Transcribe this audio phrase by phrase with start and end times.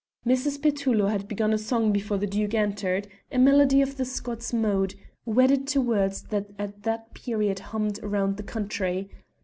[0.25, 0.59] Mrs.
[0.59, 4.95] Petullo had begun a song before the Duke entered, a melody of the Scots mode,
[5.25, 9.11] wedded to words that at that period hummed round the country.